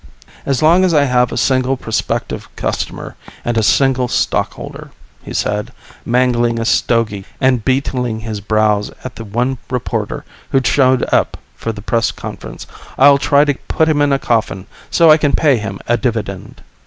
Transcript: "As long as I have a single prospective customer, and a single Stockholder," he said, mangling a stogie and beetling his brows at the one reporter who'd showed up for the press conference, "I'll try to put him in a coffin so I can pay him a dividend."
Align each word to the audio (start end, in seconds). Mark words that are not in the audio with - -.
"As 0.47 0.63
long 0.63 0.83
as 0.83 0.95
I 0.95 1.03
have 1.03 1.31
a 1.31 1.37
single 1.37 1.77
prospective 1.77 2.49
customer, 2.55 3.15
and 3.45 3.55
a 3.55 3.61
single 3.61 4.07
Stockholder," 4.07 4.89
he 5.21 5.31
said, 5.31 5.71
mangling 6.05 6.57
a 6.59 6.65
stogie 6.65 7.23
and 7.39 7.63
beetling 7.63 8.21
his 8.21 8.41
brows 8.41 8.89
at 9.03 9.13
the 9.15 9.23
one 9.23 9.59
reporter 9.69 10.25
who'd 10.49 10.65
showed 10.65 11.05
up 11.13 11.37
for 11.55 11.71
the 11.71 11.83
press 11.83 12.09
conference, 12.09 12.65
"I'll 12.97 13.19
try 13.19 13.45
to 13.45 13.53
put 13.67 13.87
him 13.87 14.01
in 14.01 14.11
a 14.11 14.17
coffin 14.17 14.65
so 14.89 15.11
I 15.11 15.17
can 15.17 15.33
pay 15.33 15.57
him 15.57 15.77
a 15.85 15.97
dividend." 15.97 16.63